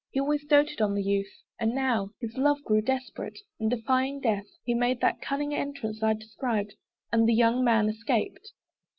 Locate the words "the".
0.95-1.03, 7.29-7.35